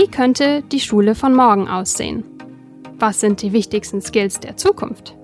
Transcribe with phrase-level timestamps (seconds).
[0.00, 2.24] Wie könnte die Schule von morgen aussehen?
[2.98, 5.14] Was sind die wichtigsten Skills der Zukunft?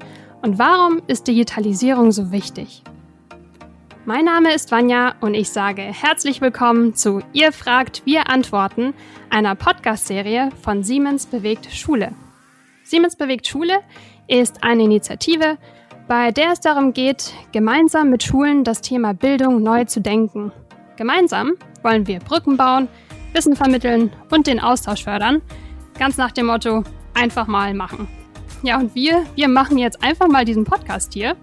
[0.43, 2.83] Und warum ist Digitalisierung so wichtig?
[4.05, 8.93] Mein Name ist Vanja und ich sage herzlich willkommen zu Ihr fragt, wir antworten,
[9.31, 12.13] einer Podcast-Serie von Siemens Bewegt Schule.
[12.85, 13.79] Siemens Bewegt Schule
[14.29, 15.57] ist eine Initiative,
[16.07, 20.53] bei der es darum geht, gemeinsam mit Schulen das Thema Bildung neu zu denken.
[20.97, 22.89] Gemeinsam wollen wir Brücken bauen,
[23.37, 25.43] Wissen vermitteln und den Austausch fördern,
[25.99, 28.09] ganz nach dem Motto einfach mal machen.
[28.63, 31.37] Ja, und wir, wir machen jetzt einfach mal diesen Podcast hier.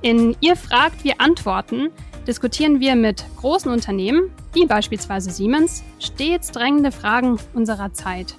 [0.00, 1.90] In Ihr fragt, wir antworten
[2.26, 8.36] diskutieren wir mit großen Unternehmen, wie beispielsweise Siemens, stets drängende Fragen unserer Zeit.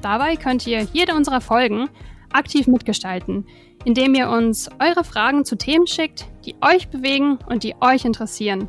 [0.00, 1.88] Dabei könnt ihr jede unserer Folgen
[2.32, 3.44] aktiv mitgestalten,
[3.84, 8.68] indem ihr uns eure Fragen zu Themen schickt, die euch bewegen und die euch interessieren.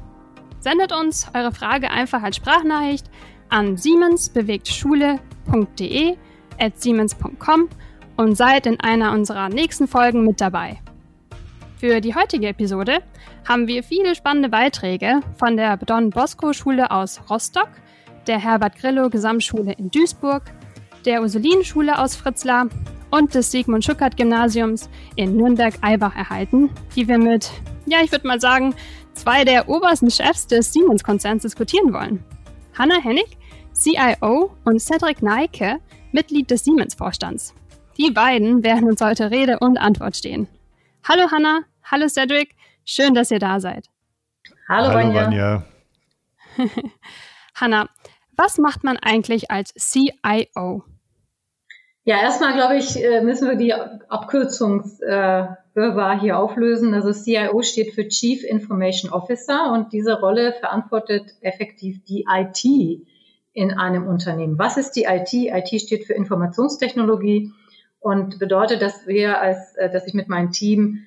[0.60, 3.06] Sendet uns eure Frage einfach als Sprachnachricht
[3.50, 6.18] an siemensbewegtschule.de
[6.60, 7.70] at siemens.com
[8.18, 10.80] und seid in einer unserer nächsten Folgen mit dabei.
[11.80, 13.04] Für die heutige Episode
[13.48, 17.70] haben wir viele spannende Beiträge von der Don Bosco Schule aus Rostock,
[18.26, 20.44] der Herbert Grillo Gesamtschule in Duisburg,
[21.06, 22.68] der Ursulinen Schule aus Fritzlar
[23.12, 27.52] und des Sigmund Schuckert Gymnasiums in Nürnberg-Eibach erhalten, die wir mit,
[27.86, 28.74] ja, ich würde mal sagen,
[29.14, 32.24] zwei der obersten Chefs des Siemens-Konzerns diskutieren wollen.
[32.78, 33.38] Hanna Hennig,
[33.74, 35.80] CIO und Cedric Neike,
[36.12, 37.56] Mitglied des Siemens-Vorstands.
[37.98, 40.48] Die beiden werden uns heute Rede und Antwort stehen.
[41.04, 43.90] Hallo Hanna, hallo Cedric, schön, dass ihr da seid.
[44.70, 45.64] Hallo, hallo Vanja.
[47.56, 47.90] Hanna,
[48.36, 50.84] was macht man eigentlich als CIO?
[52.08, 56.94] Ja, erstmal glaube ich, äh, müssen wir die Abkürzungswirrwarr hier auflösen.
[56.94, 62.64] Also CIO steht für Chief Information Officer und diese Rolle verantwortet effektiv die IT
[63.52, 64.58] in einem Unternehmen.
[64.58, 65.34] Was ist die IT?
[65.34, 67.52] IT steht für Informationstechnologie
[68.00, 71.04] und bedeutet, dass wir als, äh, dass ich mit meinem Team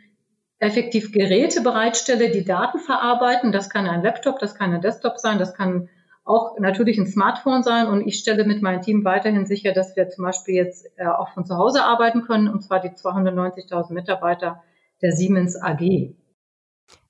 [0.59, 3.53] effektiv Geräte bereitstelle, die Daten verarbeiten.
[3.53, 5.89] Das kann ein Laptop, das kann ein Desktop sein, das kann
[6.25, 7.87] auch natürlich ein Smartphone sein.
[7.87, 11.33] Und ich stelle mit meinem Team weiterhin sicher, dass wir zum Beispiel jetzt äh, auch
[11.35, 14.63] von zu Hause arbeiten können, und zwar die 290.000 Mitarbeiter
[15.03, 16.15] der Siemens AG.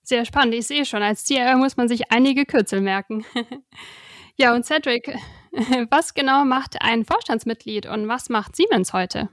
[0.03, 0.54] Sehr spannend.
[0.54, 3.25] Ich sehe schon, als CIO muss man sich einige Kürzel merken.
[4.37, 5.15] ja, und Cedric,
[5.91, 9.28] was genau macht ein Vorstandsmitglied und was macht Siemens heute?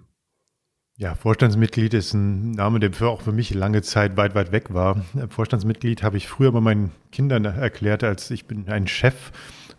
[0.99, 4.73] Ja, Vorstandsmitglied ist ein Name, der für auch für mich lange Zeit weit, weit weg
[4.73, 5.05] war.
[5.29, 9.31] Vorstandsmitglied habe ich früher bei meinen Kindern erklärt, als ich bin ein Chef.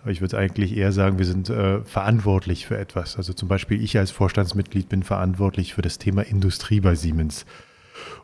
[0.08, 3.16] Ich würde eigentlich eher sagen, wir sind äh, verantwortlich für etwas.
[3.16, 7.44] Also zum Beispiel ich als Vorstandsmitglied bin verantwortlich für das Thema Industrie bei Siemens.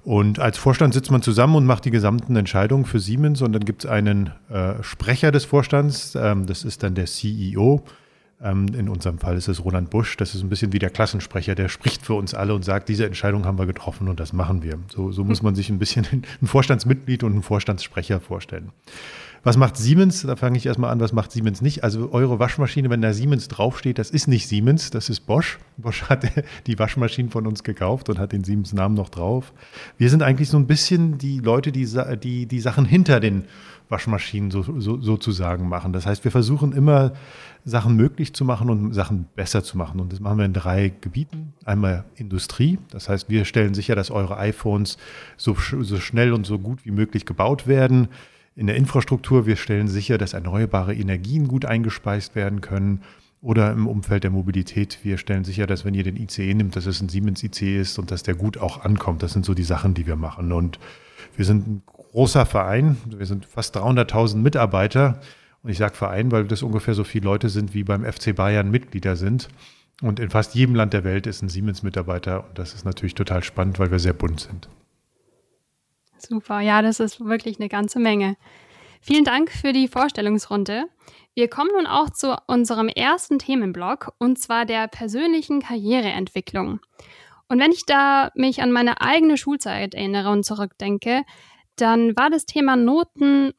[0.03, 3.43] Und als Vorstand sitzt man zusammen und macht die gesamten Entscheidungen für Siemens.
[3.43, 7.83] Und dann gibt es einen äh, Sprecher des Vorstands, ähm, das ist dann der CEO.
[8.45, 10.19] Ähm, in unserem Fall ist es Roland Busch.
[10.19, 13.07] Das ist ein bisschen wie der Klassensprecher, der spricht für uns alle und sagt, diese
[13.07, 14.79] Entscheidung haben wir getroffen und das machen wir.
[14.89, 16.07] So, so muss man sich ein bisschen
[16.43, 18.71] ein Vorstandsmitglied und einen Vorstandssprecher vorstellen.
[19.45, 20.23] Was macht Siemens?
[20.23, 21.85] Da fange ich erstmal an, was macht Siemens nicht?
[21.85, 25.59] Also eure Waschmaschine, wenn da Siemens draufsteht, das ist nicht Siemens, das ist Bosch.
[25.77, 26.27] Bosch hat
[26.67, 29.53] die Waschmaschinen von uns gekauft und hat den Siemens-Namen noch drauf.
[29.99, 31.87] Wir sind eigentlich so ein bisschen die Leute, die
[32.23, 33.45] die, die Sachen hinter den
[33.91, 35.93] Waschmaschinen so, so, sozusagen machen.
[35.93, 37.13] Das heißt, wir versuchen immer
[37.65, 40.01] Sachen möglich zu machen und Sachen besser zu machen.
[40.01, 41.55] Und das machen wir in drei Gebieten.
[41.65, 42.79] Einmal Industrie.
[42.91, 44.99] Das heißt, wir stellen sicher, dass eure iPhones
[45.37, 48.09] so, so schnell und so gut wie möglich gebaut werden.
[48.55, 53.01] In der Infrastruktur, wir stellen sicher, dass erneuerbare Energien gut eingespeist werden können.
[53.41, 56.87] Oder im Umfeld der Mobilität, wir stellen sicher, dass wenn ihr den ICE nimmt, dass
[56.87, 59.23] es ein Siemens ICE ist und dass der gut auch ankommt.
[59.23, 60.53] Das sind so die Sachen, die wir machen.
[60.53, 60.79] Und
[61.37, 62.97] wir sind ein großer Verein.
[63.07, 65.21] Wir sind fast 300.000 Mitarbeiter.
[65.65, 68.71] Und ich sage Verein, weil das ungefähr so viele Leute sind, wie beim FC Bayern
[68.71, 69.49] Mitglieder sind.
[70.03, 72.47] Und in fast jedem Land der Welt ist ein Siemens-Mitarbeiter.
[72.47, 74.69] Und das ist natürlich total spannend, weil wir sehr bunt sind.
[76.19, 78.37] Super, ja, das ist wirklich eine ganze Menge.
[79.01, 80.85] Vielen Dank für die Vorstellungsrunde.
[81.35, 86.81] Wir kommen nun auch zu unserem ersten Themenblock, und zwar der persönlichen Karriereentwicklung.
[87.49, 91.23] Und wenn ich da mich an meine eigene Schulzeit erinnere und zurückdenke,
[91.77, 93.53] dann war das Thema Noten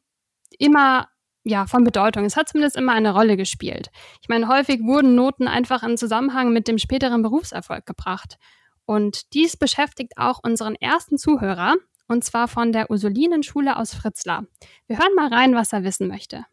[0.58, 1.08] immer
[1.46, 2.24] ja, von Bedeutung.
[2.24, 3.90] Es hat zumindest immer eine Rolle gespielt.
[4.20, 8.36] Ich meine, häufig wurden Noten einfach in Zusammenhang mit dem späteren Berufserfolg gebracht.
[8.84, 11.76] Und dies beschäftigt auch unseren ersten Zuhörer,
[12.08, 14.44] und zwar von der Ursulinenschule aus Fritzlar.
[14.88, 16.44] Wir hören mal rein, was er wissen möchte.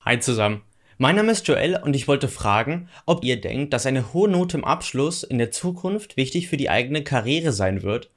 [0.00, 0.62] Hi zusammen.
[0.98, 4.56] Mein Name ist Joel und ich wollte fragen, ob ihr denkt, dass eine hohe Note
[4.56, 8.10] im Abschluss in der Zukunft wichtig für die eigene Karriere sein wird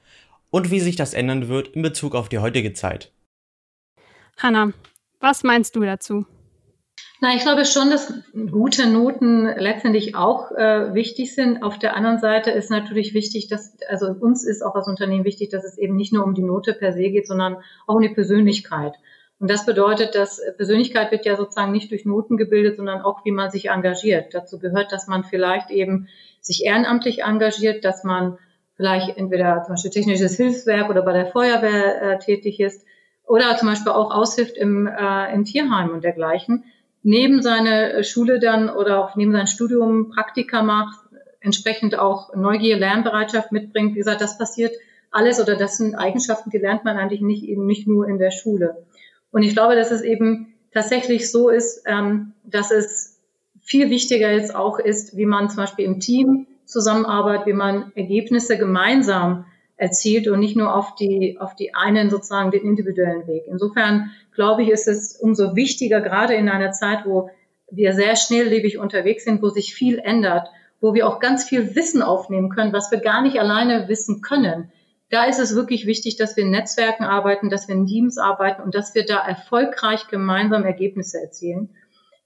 [0.49, 3.11] und wie sich das ändern wird in Bezug auf die heutige Zeit.
[4.37, 4.71] Hanna,
[5.19, 6.25] was meinst du dazu?
[7.21, 8.13] Na, ich glaube schon, dass
[8.49, 11.63] gute Noten letztendlich auch äh, wichtig sind.
[11.63, 15.49] Auf der anderen Seite ist natürlich wichtig, dass, also uns ist auch als Unternehmen wichtig,
[15.49, 17.57] dass es eben nicht nur um die Note per se geht, sondern
[17.87, 18.93] auch um die Persönlichkeit.
[19.37, 23.31] Und das bedeutet, dass Persönlichkeit wird ja sozusagen nicht durch Noten gebildet, sondern auch, wie
[23.31, 24.33] man sich engagiert.
[24.33, 26.07] Dazu gehört, dass man vielleicht eben
[26.39, 28.37] sich ehrenamtlich engagiert, dass man
[28.75, 32.85] vielleicht entweder zum Beispiel technisches Hilfswerk oder bei der Feuerwehr äh, tätig ist
[33.29, 36.65] oder zum Beispiel auch aushilft im, äh, im Tierheim und dergleichen
[37.03, 40.99] neben seiner äh, Schule dann oder auch neben seinem Studium Praktika macht,
[41.39, 43.93] entsprechend auch Neugier, Lernbereitschaft mitbringt.
[43.93, 44.73] Wie gesagt, das passiert
[45.11, 48.31] alles oder das sind Eigenschaften, die lernt man eigentlich nicht, eben nicht nur in der
[48.31, 48.83] Schule.
[49.31, 53.19] Und ich glaube, dass es eben tatsächlich so ist, ähm, dass es
[53.61, 58.57] viel wichtiger jetzt auch ist, wie man zum Beispiel im Team zusammenarbeitet, wie man Ergebnisse
[58.57, 59.45] gemeinsam
[59.79, 63.45] erzielt und nicht nur auf die, auf die einen sozusagen den individuellen Weg.
[63.47, 67.29] Insofern glaube ich, ist es umso wichtiger, gerade in einer Zeit, wo
[67.71, 70.49] wir sehr schnelllebig unterwegs sind, wo sich viel ändert,
[70.81, 74.71] wo wir auch ganz viel Wissen aufnehmen können, was wir gar nicht alleine wissen können.
[75.09, 78.61] Da ist es wirklich wichtig, dass wir in Netzwerken arbeiten, dass wir in Teams arbeiten
[78.61, 81.69] und dass wir da erfolgreich gemeinsam Ergebnisse erzielen.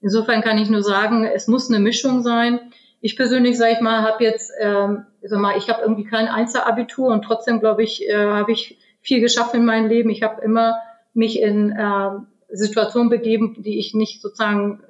[0.02, 2.60] Insofern kann ich nur sagen, es muss eine Mischung sein.
[3.06, 7.10] Ich persönlich, sage ich mal, habe jetzt, ähm, sag mal, ich habe irgendwie kein Einzelabitur
[7.10, 10.10] und trotzdem, glaube ich, äh, habe ich viel geschafft in meinem Leben.
[10.10, 10.78] Ich habe immer
[11.14, 12.12] mich in äh,
[12.48, 14.84] Situationen begeben, die ich nicht sozusagen,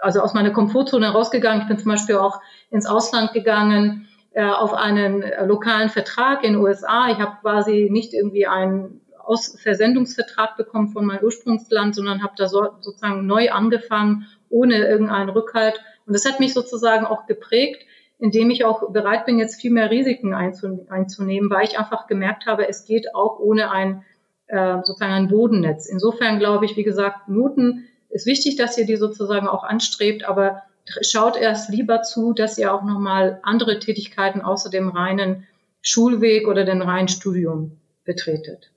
[0.00, 1.62] also aus meiner Komfortzone herausgegangen.
[1.62, 2.40] Ich bin zum Beispiel auch
[2.72, 7.08] ins Ausland gegangen äh, auf einen äh, lokalen Vertrag in den USA.
[7.08, 12.48] Ich habe quasi nicht irgendwie einen Aus Versendungsvertrag bekommen von meinem Ursprungsland, sondern habe da
[12.48, 17.84] so, sozusagen neu angefangen, ohne irgendeinen Rückhalt und das hat mich sozusagen auch geprägt,
[18.18, 22.68] indem ich auch bereit bin, jetzt viel mehr Risiken einzunehmen, weil ich einfach gemerkt habe,
[22.68, 24.04] es geht auch ohne ein
[24.48, 25.86] äh, sozusagen ein Bodennetz.
[25.86, 30.62] Insofern glaube ich, wie gesagt, Noten ist wichtig, dass ihr die sozusagen auch anstrebt, aber
[31.02, 35.46] schaut erst lieber zu, dass ihr auch nochmal andere Tätigkeiten außer dem reinen
[35.82, 38.72] Schulweg oder dem reinen Studium betretet.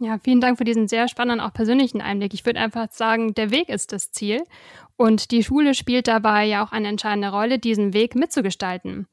[0.00, 2.32] Ja, vielen Dank für diesen sehr spannenden, auch persönlichen Einblick.
[2.32, 4.44] Ich würde einfach sagen, der Weg ist das Ziel.
[4.96, 9.08] Und die Schule spielt dabei ja auch eine entscheidende Rolle, diesen Weg mitzugestalten.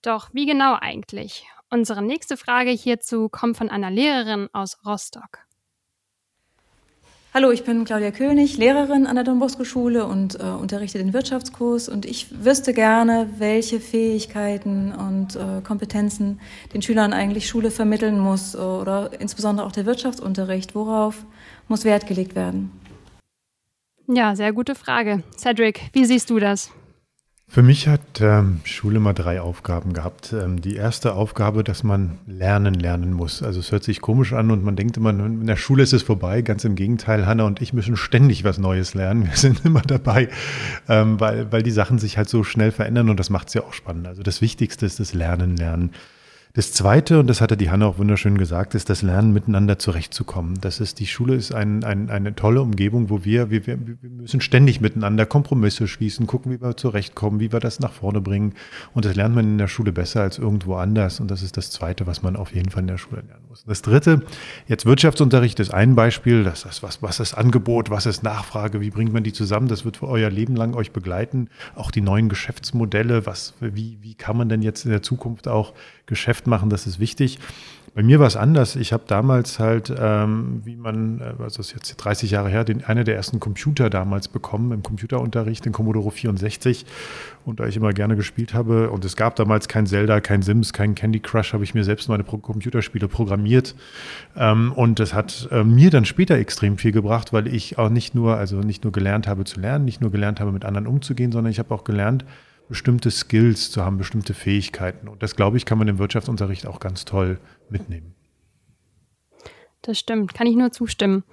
[0.00, 1.46] Doch wie genau eigentlich?
[1.70, 5.40] Unsere nächste Frage hierzu kommt von einer Lehrerin aus Rostock.
[7.34, 11.14] Hallo, ich bin Claudia König, Lehrerin an der Don Bosco Schule und äh, unterrichte den
[11.14, 11.88] Wirtschaftskurs.
[11.88, 16.40] Und ich wüsste gerne, welche Fähigkeiten und äh, Kompetenzen
[16.74, 20.74] den Schülern eigentlich Schule vermitteln muss oder insbesondere auch der Wirtschaftsunterricht.
[20.74, 21.24] Worauf
[21.68, 22.70] muss Wert gelegt werden?
[24.06, 25.22] Ja, sehr gute Frage.
[25.34, 26.70] Cedric, wie siehst du das?
[27.52, 30.32] Für mich hat ähm, Schule mal drei Aufgaben gehabt.
[30.32, 33.42] Ähm, die erste Aufgabe, dass man lernen lernen muss.
[33.42, 36.02] Also es hört sich komisch an und man denkt immer, in der Schule ist es
[36.02, 36.40] vorbei.
[36.40, 39.26] Ganz im Gegenteil, Hanna und ich müssen ständig was Neues lernen.
[39.26, 40.30] Wir sind immer dabei,
[40.88, 43.60] ähm, weil, weil die Sachen sich halt so schnell verändern und das macht es ja
[43.64, 44.06] auch spannend.
[44.06, 45.90] Also das Wichtigste ist das Lernen lernen.
[46.54, 50.60] Das Zweite, und das hatte die Hanna auch wunderschön gesagt, ist das Lernen, miteinander zurechtzukommen.
[50.60, 54.42] Das ist, die Schule ist ein, ein, eine tolle Umgebung, wo wir, wir, wir müssen
[54.42, 58.52] ständig miteinander Kompromisse schließen, gucken, wie wir zurechtkommen, wie wir das nach vorne bringen.
[58.92, 61.20] Und das lernt man in der Schule besser als irgendwo anders.
[61.20, 63.64] Und das ist das Zweite, was man auf jeden Fall in der Schule lernen muss.
[63.64, 64.20] Das Dritte,
[64.68, 66.44] jetzt Wirtschaftsunterricht ist ein Beispiel.
[66.44, 69.68] Das ist was, was ist Angebot, was ist Nachfrage, wie bringt man die zusammen?
[69.68, 71.48] Das wird für euer Leben lang euch begleiten.
[71.76, 75.72] Auch die neuen Geschäftsmodelle, was, wie, wie kann man denn jetzt in der Zukunft auch
[76.06, 77.38] Geschäft machen, das ist wichtig.
[77.94, 78.74] Bei mir war es anders.
[78.74, 82.82] Ich habe damals halt, ähm, wie man, äh, was ist jetzt 30 Jahre her, den,
[82.84, 86.86] einer der ersten Computer damals bekommen im Computerunterricht, den Commodore 64.
[87.44, 90.72] Und da ich immer gerne gespielt habe, und es gab damals kein Zelda, kein Sims,
[90.72, 93.74] kein Candy Crush, habe ich mir selbst meine Pro Computerspiele programmiert.
[94.36, 98.14] Ähm, und das hat äh, mir dann später extrem viel gebracht, weil ich auch nicht
[98.14, 101.30] nur, also nicht nur gelernt habe zu lernen, nicht nur gelernt habe, mit anderen umzugehen,
[101.30, 102.24] sondern ich habe auch gelernt,
[102.68, 105.08] bestimmte Skills zu haben, bestimmte Fähigkeiten.
[105.08, 107.38] Und das, glaube ich, kann man im Wirtschaftsunterricht auch ganz toll
[107.68, 108.14] mitnehmen.
[109.82, 111.24] Das stimmt, kann ich nur zustimmen.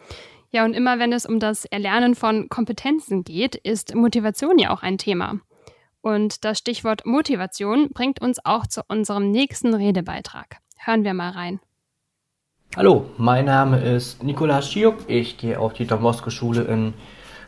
[0.51, 4.81] Ja, und immer wenn es um das Erlernen von Kompetenzen geht, ist Motivation ja auch
[4.81, 5.39] ein Thema.
[6.01, 10.57] Und das Stichwort Motivation bringt uns auch zu unserem nächsten Redebeitrag.
[10.77, 11.59] Hören wir mal rein.
[12.75, 14.95] Hallo, mein Name ist Nikolaus Schiuk.
[15.07, 16.93] Ich gehe auf die Don Bosco Schule in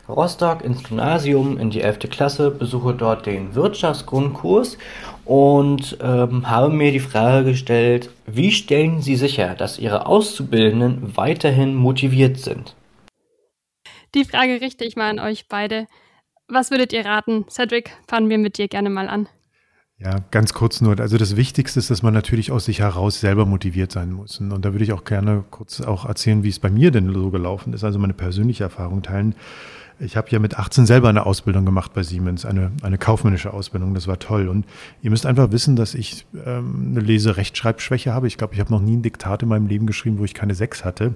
[0.08, 2.10] Rostock ins Gymnasium in die 11.
[2.10, 4.76] Klasse, besuche dort den Wirtschaftsgrundkurs
[5.24, 11.74] und ähm, habe mir die Frage gestellt, wie stellen Sie sicher, dass Ihre Auszubildenden weiterhin
[11.74, 12.74] motiviert sind?
[14.14, 15.86] Die Frage richte ich mal an euch beide.
[16.48, 17.46] Was würdet ihr raten?
[17.48, 19.28] Cedric, fangen wir mit dir gerne mal an.
[19.98, 20.98] Ja, ganz kurz nur.
[20.98, 24.40] Also das Wichtigste ist, dass man natürlich aus sich heraus selber motiviert sein muss.
[24.40, 27.30] Und da würde ich auch gerne kurz auch erzählen, wie es bei mir denn so
[27.30, 29.36] gelaufen ist, also meine persönliche Erfahrung teilen
[30.02, 33.94] Ich habe ja mit 18 selber eine Ausbildung gemacht bei Siemens, eine, eine kaufmännische Ausbildung.
[33.94, 34.48] Das war toll.
[34.48, 34.66] Und
[35.00, 38.26] ihr müsst einfach wissen, dass ich ähm, eine Lese-Rechtschreibschwäche habe.
[38.26, 40.54] Ich glaube, ich habe noch nie ein Diktat in meinem Leben geschrieben, wo ich keine
[40.54, 41.14] sechs hatte.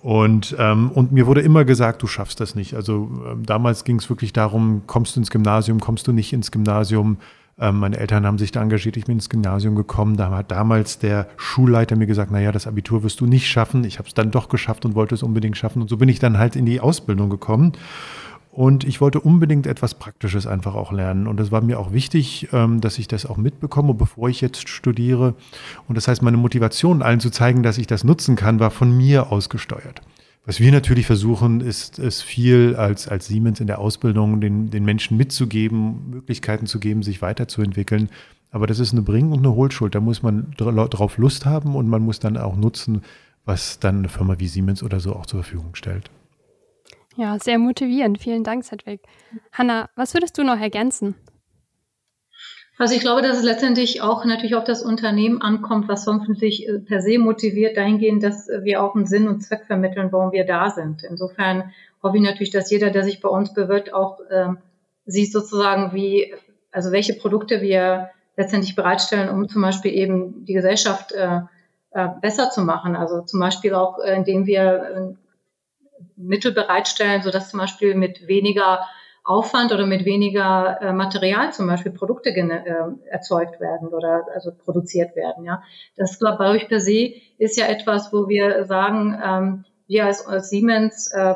[0.00, 2.74] Und, ähm, und mir wurde immer gesagt, du schaffst das nicht.
[2.74, 6.50] Also ähm, damals ging es wirklich darum, kommst du ins Gymnasium, kommst du nicht ins
[6.50, 7.18] Gymnasium.
[7.62, 10.16] Ähm, meine Eltern haben sich da engagiert, ich bin ins Gymnasium gekommen.
[10.16, 13.84] Da hat damals der Schulleiter mir gesagt, naja, das Abitur wirst du nicht schaffen.
[13.84, 15.80] Ich habe es dann doch geschafft und wollte es unbedingt schaffen.
[15.80, 17.72] Und so bin ich dann halt in die Ausbildung gekommen.
[18.50, 21.28] Und ich wollte unbedingt etwas Praktisches einfach auch lernen.
[21.28, 24.68] Und es war mir auch wichtig, ähm, dass ich das auch mitbekomme, bevor ich jetzt
[24.68, 25.34] studiere.
[25.86, 28.94] Und das heißt, meine Motivation, allen zu zeigen, dass ich das nutzen kann, war von
[28.94, 30.02] mir ausgesteuert.
[30.44, 34.84] Was wir natürlich versuchen, ist es viel als, als Siemens in der Ausbildung den, den
[34.84, 38.10] Menschen mitzugeben, Möglichkeiten zu geben, sich weiterzuentwickeln.
[38.50, 39.94] Aber das ist eine Bring- und eine Hohlschuld.
[39.94, 43.02] Da muss man drauf Lust haben und man muss dann auch nutzen,
[43.44, 46.10] was dann eine Firma wie Siemens oder so auch zur Verfügung stellt.
[47.16, 48.18] Ja, sehr motivierend.
[48.18, 49.00] Vielen Dank, Sedwick.
[49.52, 51.14] Hanna, was würdest du noch ergänzen?
[52.78, 56.78] Also ich glaube, dass es letztendlich auch natürlich auf das Unternehmen ankommt, was hoffentlich äh,
[56.78, 60.70] per se motiviert dahingehend, dass wir auch einen Sinn und Zweck vermitteln, warum wir da
[60.70, 61.02] sind.
[61.02, 64.58] Insofern hoffe ich natürlich, dass jeder, der sich bei uns bewirbt, auch ähm,
[65.04, 66.34] sieht sozusagen, wie,
[66.70, 71.40] also welche Produkte wir letztendlich bereitstellen, um zum Beispiel eben die Gesellschaft äh,
[71.90, 72.96] äh, besser zu machen.
[72.96, 75.14] Also zum Beispiel auch, äh, indem wir
[76.16, 78.86] Mittel bereitstellen, sodass zum Beispiel mit weniger
[79.24, 82.64] Aufwand oder mit weniger äh, Material zum Beispiel Produkte äh,
[83.08, 85.44] erzeugt werden oder also produziert werden.
[85.44, 85.62] Ja,
[85.96, 90.50] das glaube ich per se ist ja etwas, wo wir sagen, ähm, wir als, als
[90.50, 91.34] Siemens äh,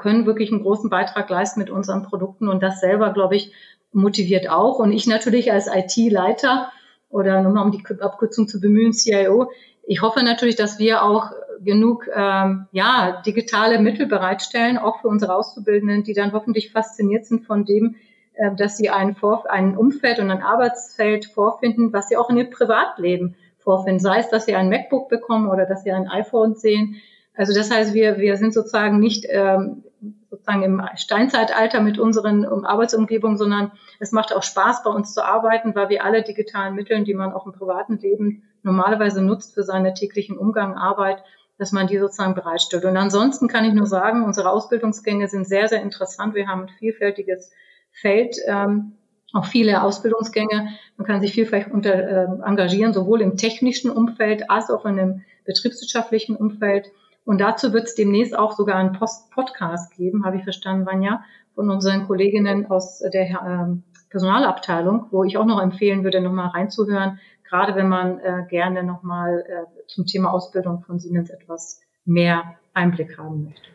[0.00, 3.52] können wirklich einen großen Beitrag leisten mit unseren Produkten und das selber glaube ich
[3.92, 6.72] motiviert auch und ich natürlich als IT-Leiter
[7.10, 9.50] oder nochmal um die Abkürzung zu bemühen, CIO,
[9.86, 11.30] ich hoffe natürlich, dass wir auch
[11.64, 17.46] genug ähm, ja, digitale Mittel bereitstellen, auch für unsere Auszubildenden, die dann hoffentlich fasziniert sind
[17.46, 17.96] von dem,
[18.34, 22.36] äh, dass sie ein, Vor ein Umfeld und ein Arbeitsfeld vorfinden, was sie auch in
[22.36, 24.00] ihr Privatleben vorfinden.
[24.00, 26.96] Sei es, dass sie ein MacBook bekommen oder dass sie ein iPhone sehen.
[27.34, 29.84] Also das heißt, wir, wir sind sozusagen nicht ähm,
[30.30, 35.24] sozusagen im Steinzeitalter mit unseren um, Arbeitsumgebungen, sondern es macht auch Spaß, bei uns zu
[35.24, 39.62] arbeiten, weil wir alle digitalen Mittel, die man auch im privaten Leben normalerweise nutzt für
[39.62, 41.22] seinen täglichen Umgang, Arbeit,
[41.58, 42.84] dass man die sozusagen bereitstellt.
[42.84, 46.34] Und ansonsten kann ich nur sagen, unsere Ausbildungsgänge sind sehr, sehr interessant.
[46.34, 47.52] Wir haben ein vielfältiges
[47.90, 48.92] Feld, ähm,
[49.32, 50.68] auch viele Ausbildungsgänge.
[50.96, 55.22] Man kann sich vielfach unter, äh, engagieren, sowohl im technischen Umfeld als auch in dem
[55.44, 56.90] betriebswirtschaftlichen Umfeld.
[57.24, 61.24] Und dazu wird es demnächst auch sogar einen Post Podcast geben, habe ich verstanden, Vanja,
[61.54, 67.18] von unseren Kolleginnen aus der äh, Personalabteilung, wo ich auch noch empfehlen würde, nochmal reinzuhören,
[67.48, 73.18] gerade wenn man äh, gerne nochmal äh, zum Thema Ausbildung von Siemens etwas mehr Einblick
[73.18, 73.70] haben möchte.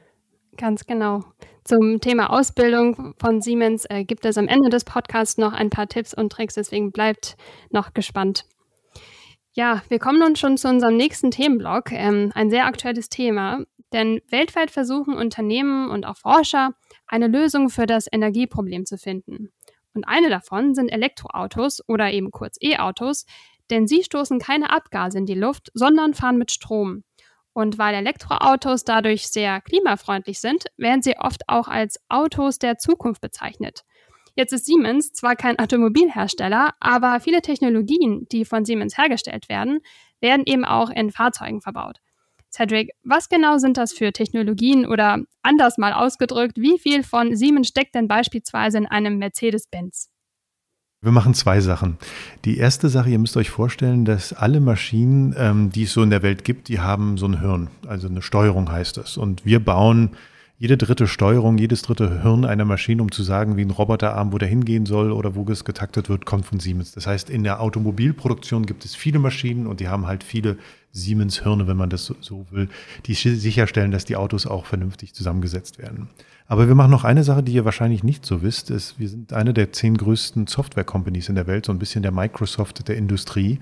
[0.57, 1.23] Ganz genau.
[1.63, 5.87] Zum Thema Ausbildung von Siemens äh, gibt es am Ende des Podcasts noch ein paar
[5.87, 7.35] Tipps und Tricks, deswegen bleibt
[7.71, 8.45] noch gespannt.
[9.53, 13.63] Ja, wir kommen nun schon zu unserem nächsten Themenblock, ähm, ein sehr aktuelles Thema,
[13.93, 16.71] denn weltweit versuchen Unternehmen und auch Forscher
[17.07, 19.51] eine Lösung für das Energieproblem zu finden.
[19.93, 23.25] Und eine davon sind Elektroautos oder eben kurz E-Autos,
[23.69, 27.03] denn sie stoßen keine Abgase in die Luft, sondern fahren mit Strom.
[27.53, 33.21] Und weil Elektroautos dadurch sehr klimafreundlich sind, werden sie oft auch als Autos der Zukunft
[33.21, 33.83] bezeichnet.
[34.35, 39.81] Jetzt ist Siemens zwar kein Automobilhersteller, aber viele Technologien, die von Siemens hergestellt werden,
[40.21, 41.99] werden eben auch in Fahrzeugen verbaut.
[42.51, 47.67] Cedric, was genau sind das für Technologien oder anders mal ausgedrückt, wie viel von Siemens
[47.67, 50.12] steckt denn beispielsweise in einem Mercedes-Benz?
[51.03, 51.97] Wir machen zwei Sachen.
[52.45, 56.09] Die erste Sache, ihr müsst euch vorstellen, dass alle Maschinen, ähm, die es so in
[56.09, 59.17] der Welt gibt, die haben so ein Hirn, also eine Steuerung heißt das.
[59.17, 60.11] Und wir bauen
[60.57, 64.37] jede dritte Steuerung, jedes dritte Hirn einer Maschine, um zu sagen, wie ein Roboterarm, wo
[64.37, 66.91] der hingehen soll oder wo es getaktet wird, kommt von Siemens.
[66.93, 70.57] Das heißt, in der Automobilproduktion gibt es viele Maschinen und die haben halt viele
[70.91, 72.69] Siemens-Hirne, wenn man das so will,
[73.07, 76.09] die sicherstellen, dass die Autos auch vernünftig zusammengesetzt werden.
[76.47, 79.33] Aber wir machen noch eine Sache, die ihr wahrscheinlich nicht so wisst, ist, wir sind
[79.33, 83.59] eine der zehn größten Software-Companies in der Welt, so ein bisschen der Microsoft der Industrie.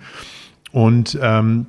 [0.72, 1.68] Und ähm,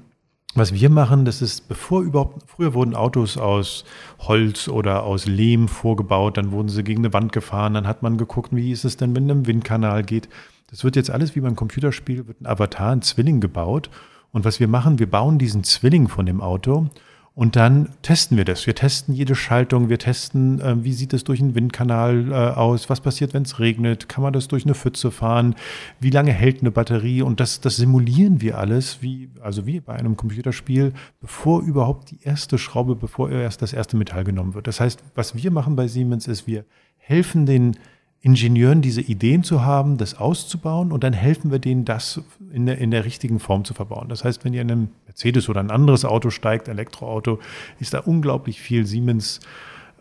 [0.55, 3.85] was wir machen, das ist, bevor überhaupt, früher wurden Autos aus
[4.19, 8.19] Holz oder aus Lehm vorgebaut, dann wurden sie gegen eine Wand gefahren, dann hat man
[8.19, 10.29] geguckt, wie ist es denn, wenn ein Windkanal geht.
[10.71, 13.91] Das wird jetzt alles wie beim Computerspiel, wird ein Avatar, ein Zwilling gebaut.
[14.31, 16.89] Und was wir machen, wir bauen diesen Zwilling von dem Auto
[17.35, 18.67] Und dann testen wir das.
[18.67, 22.91] Wir testen jede Schaltung, wir testen, äh, wie sieht es durch einen Windkanal äh, aus,
[22.91, 25.55] was passiert, wenn es regnet, kann man das durch eine Pfütze fahren,
[25.99, 27.23] wie lange hält eine Batterie?
[27.23, 32.21] Und das, das simulieren wir alles, wie, also wie bei einem Computerspiel, bevor überhaupt die
[32.23, 34.67] erste Schraube, bevor erst das erste Metall genommen wird.
[34.67, 36.67] Das heißt, was wir machen bei Siemens ist, wir
[36.99, 37.77] helfen den
[38.25, 42.21] Ingenieuren diese Ideen zu haben, das auszubauen und dann helfen wir denen, das
[42.53, 44.09] in der, in der richtigen Form zu verbauen.
[44.09, 47.41] Das heißt, wenn ihr in einem Mercedes oder ein anderes Auto steigt, Elektroauto,
[47.81, 49.41] ist da unglaublich viel Siemens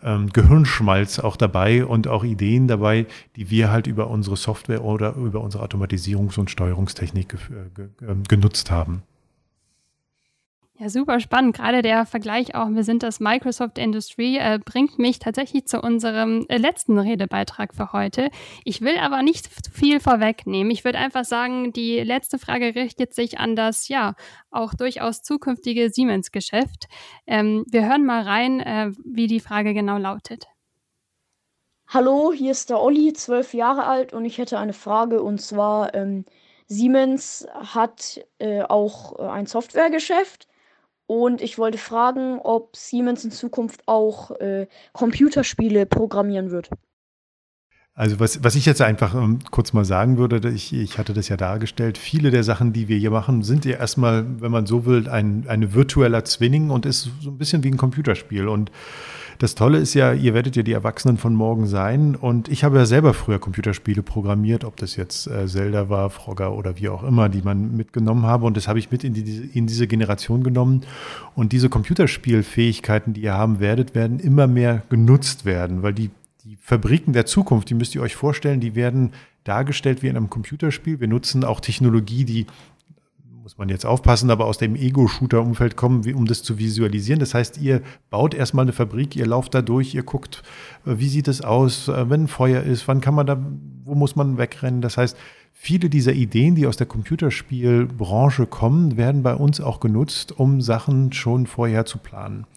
[0.03, 5.15] ähm, Gehirnschmalz auch dabei und auch Ideen dabei, die wir halt über unsere Software oder
[5.15, 9.01] über unsere Automatisierungs- und Steuerungstechnik äh, äh, genutzt haben.
[10.81, 11.55] Ja, super spannend.
[11.55, 16.47] Gerade der Vergleich auch, wir sind das Microsoft Industry, äh, bringt mich tatsächlich zu unserem
[16.49, 18.31] äh, letzten Redebeitrag für heute.
[18.65, 20.71] Ich will aber nicht viel vorwegnehmen.
[20.71, 24.15] Ich würde einfach sagen, die letzte Frage richtet sich an das, ja,
[24.49, 26.87] auch durchaus zukünftige Siemens-Geschäft.
[27.27, 30.47] Ähm, wir hören mal rein, äh, wie die Frage genau lautet.
[31.89, 35.93] Hallo, hier ist der Olli, zwölf Jahre alt und ich hätte eine Frage und zwar,
[35.93, 36.25] ähm,
[36.65, 40.47] Siemens hat äh, auch äh, ein Softwaregeschäft
[41.11, 46.69] und ich wollte fragen, ob Siemens in Zukunft auch äh, Computerspiele programmieren wird.
[47.93, 51.27] Also was, was ich jetzt einfach ähm, kurz mal sagen würde, ich, ich hatte das
[51.27, 54.85] ja dargestellt, viele der Sachen, die wir hier machen, sind ja erstmal, wenn man so
[54.85, 58.47] will, ein eine virtueller Zwinning und ist so ein bisschen wie ein Computerspiel.
[58.47, 58.71] Und
[59.41, 62.15] das Tolle ist ja, ihr werdet ja die Erwachsenen von morgen sein.
[62.15, 66.53] Und ich habe ja selber früher Computerspiele programmiert, ob das jetzt äh, Zelda war, Frogger
[66.53, 68.45] oder wie auch immer, die man mitgenommen habe.
[68.45, 70.81] Und das habe ich mit in, die, in diese Generation genommen.
[71.33, 76.11] Und diese Computerspielfähigkeiten, die ihr haben werdet, werden immer mehr genutzt werden, weil die
[76.43, 79.11] die Fabriken der Zukunft, die müsst ihr euch vorstellen, die werden
[79.43, 80.99] dargestellt wie in einem Computerspiel.
[80.99, 82.47] Wir nutzen auch Technologie, die
[83.61, 87.19] man jetzt aufpassen, aber aus dem Ego-Shooter-Umfeld kommen, wie, um das zu visualisieren.
[87.19, 90.41] Das heißt, ihr baut erstmal eine Fabrik, ihr lauft da durch, ihr guckt,
[90.85, 93.37] äh, wie sieht es aus, äh, wenn Feuer ist, wann kann man da,
[93.85, 94.81] wo muss man wegrennen.
[94.81, 95.15] Das heißt,
[95.53, 101.13] viele dieser Ideen, die aus der Computerspielbranche kommen, werden bei uns auch genutzt, um Sachen
[101.13, 102.47] schon vorher zu planen.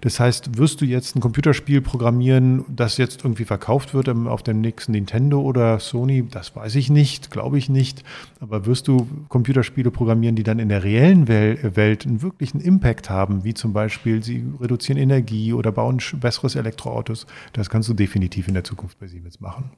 [0.00, 4.60] Das heißt, wirst du jetzt ein Computerspiel programmieren, das jetzt irgendwie verkauft wird auf dem
[4.60, 6.24] nächsten Nintendo oder Sony?
[6.30, 8.04] Das weiß ich nicht, glaube ich nicht.
[8.38, 13.42] Aber wirst du Computerspiele programmieren, die dann in der reellen Welt einen wirklichen Impact haben,
[13.42, 17.26] wie zum Beispiel sie reduzieren Energie oder bauen besseres Elektroautos?
[17.52, 19.72] Das kannst du definitiv in der Zukunft bei Siemens machen.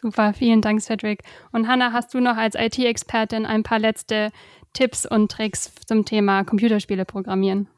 [0.00, 1.22] Super, vielen Dank, Cedric.
[1.52, 4.30] Und Hanna, hast du noch als IT-Expertin ein paar letzte
[4.72, 7.68] Tipps und Tricks zum Thema Computerspiele programmieren?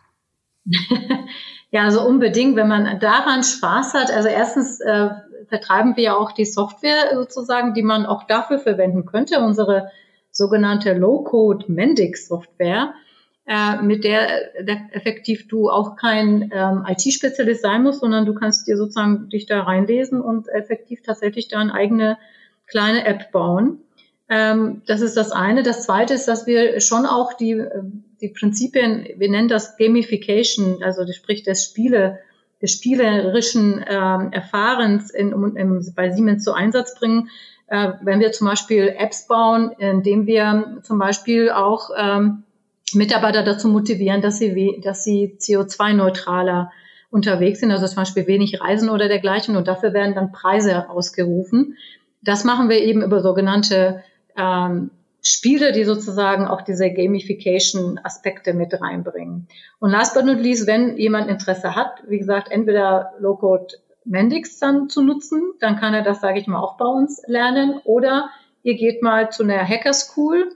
[1.70, 4.12] ja, also unbedingt, wenn man daran Spaß hat.
[4.12, 5.10] Also erstens äh,
[5.48, 9.90] vertreiben wir ja auch die Software sozusagen, die man auch dafür verwenden könnte, unsere
[10.30, 12.94] sogenannte Low-Code Mendix-Software
[13.46, 14.56] äh, mit der,
[14.94, 19.62] effektiv du auch kein ähm, IT-Spezialist sein musst, sondern du kannst dir sozusagen dich da
[19.62, 22.18] reinlesen und effektiv tatsächlich da eine eigene
[22.68, 23.80] kleine App bauen.
[24.28, 25.62] Ähm, das ist das eine.
[25.62, 27.62] Das zweite ist, dass wir schon auch die,
[28.20, 32.20] die Prinzipien, wir nennen das Gamification, also sprich des Spiele,
[32.62, 37.28] des spielerischen ähm, Erfahrens in, in, bei Siemens zu Einsatz bringen.
[37.66, 42.44] Äh, wenn wir zum Beispiel Apps bauen, indem wir zum Beispiel auch ähm,
[42.94, 46.70] Mitarbeiter dazu motivieren, dass sie, dass sie CO2-neutraler
[47.10, 49.56] unterwegs sind, also zum Beispiel wenig reisen oder dergleichen.
[49.56, 51.76] Und dafür werden dann Preise ausgerufen.
[52.22, 54.02] Das machen wir eben über sogenannte
[54.36, 59.46] ähm, Spiele, die sozusagen auch diese Gamification-Aspekte mit reinbringen.
[59.78, 63.74] Und last but not least, wenn jemand Interesse hat, wie gesagt, entweder Low-Code
[64.04, 67.80] Mendix dann zu nutzen, dann kann er das, sage ich mal, auch bei uns lernen.
[67.84, 68.30] Oder
[68.62, 70.50] ihr geht mal zu einer Hacker School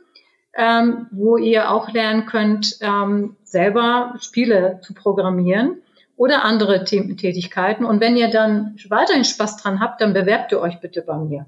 [0.56, 5.82] ähm, wo ihr auch lernen könnt, ähm, selber Spiele zu programmieren
[6.16, 7.84] oder andere Tätigkeiten.
[7.84, 11.46] Und wenn ihr dann weiterhin Spaß dran habt, dann bewerbt ihr euch bitte bei mir.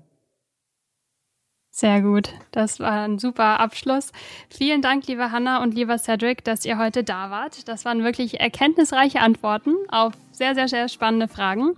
[1.71, 2.31] Sehr gut.
[2.51, 4.11] Das war ein super Abschluss.
[4.51, 7.69] Vielen Dank, liebe Hanna und lieber Cedric, dass ihr heute da wart.
[7.69, 11.77] Das waren wirklich erkenntnisreiche Antworten auf sehr, sehr, sehr spannende Fragen.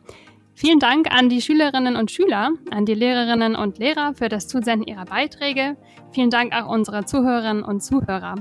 [0.61, 4.87] Vielen Dank an die Schülerinnen und Schüler, an die Lehrerinnen und Lehrer für das Zusenden
[4.87, 5.79] ihrer Beiträge.
[6.13, 8.35] Vielen Dank auch unserer Zuhörerinnen und Zuhörer.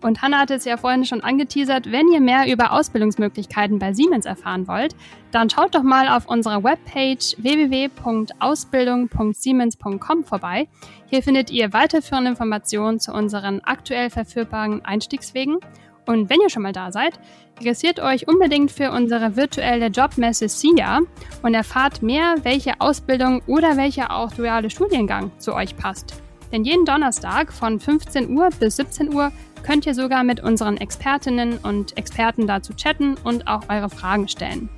[0.00, 4.26] Und Hanna hat es ja vorhin schon angeteasert, wenn ihr mehr über Ausbildungsmöglichkeiten bei Siemens
[4.26, 4.94] erfahren wollt,
[5.32, 10.68] dann schaut doch mal auf unserer Webpage www.ausbildung.siemens.com vorbei.
[11.06, 15.58] Hier findet ihr weiterführende Informationen zu unseren aktuell verfügbaren Einstiegswegen
[16.10, 17.20] und wenn ihr schon mal da seid,
[17.60, 21.02] registriert euch unbedingt für unsere virtuelle Jobmesse SIA
[21.42, 26.20] und erfahrt mehr, welche Ausbildung oder welcher auch duale Studiengang zu euch passt.
[26.50, 29.30] Denn jeden Donnerstag von 15 Uhr bis 17 Uhr
[29.62, 34.68] könnt ihr sogar mit unseren Expertinnen und Experten dazu chatten und auch eure Fragen stellen.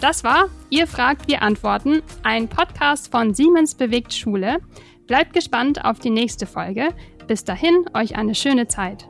[0.00, 4.58] Das war Ihr fragt, wir antworten, ein Podcast von Siemens Bewegt Schule.
[5.06, 6.94] Bleibt gespannt auf die nächste Folge.
[7.26, 9.07] Bis dahin, euch eine schöne Zeit.